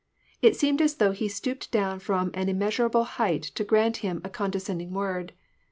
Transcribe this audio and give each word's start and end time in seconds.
It 0.41 0.55
seemed 0.55 0.81
as 0.81 0.95
though 0.95 1.11
he 1.11 1.27
stooped 1.27 1.71
down 1.71 1.99
from 1.99 2.31
an 2.33 2.49
immeasurable 2.49 3.03
height 3.03 3.43
to 3.53 3.63
grant 3.63 3.97
him 3.97 4.19
a 4.23 4.31
condescending 4.31 4.93
word. 4.95 5.33